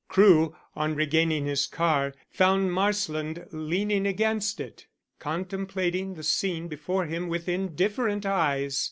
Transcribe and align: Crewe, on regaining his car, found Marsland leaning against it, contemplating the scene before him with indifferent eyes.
Crewe, 0.07 0.55
on 0.75 0.95
regaining 0.95 1.45
his 1.45 1.67
car, 1.67 2.15
found 2.31 2.71
Marsland 2.73 3.45
leaning 3.51 4.07
against 4.07 4.59
it, 4.59 4.87
contemplating 5.19 6.15
the 6.15 6.23
scene 6.23 6.67
before 6.67 7.05
him 7.05 7.27
with 7.27 7.47
indifferent 7.47 8.25
eyes. 8.25 8.79